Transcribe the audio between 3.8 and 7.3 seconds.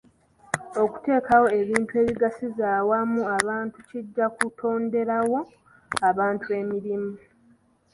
kijja kutonderawo abantu emirimu.